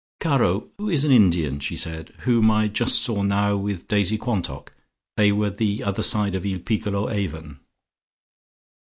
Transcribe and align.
"Caro, 0.19 0.69
who 0.79 0.89
is 0.89 1.03
an 1.03 1.11
Indian," 1.11 1.59
she 1.59 1.75
said, 1.75 2.09
"whom 2.21 2.49
I 2.49 2.65
saw 2.65 2.73
just 2.73 3.07
now 3.07 3.55
with 3.55 3.87
Daisy 3.87 4.17
Quantock? 4.17 4.73
They 5.15 5.31
were 5.31 5.51
the 5.51 5.83
other 5.83 6.01
side 6.01 6.33
of 6.33 6.43
il 6.43 6.57
piccolo 6.57 7.07
Avon." 7.07 7.59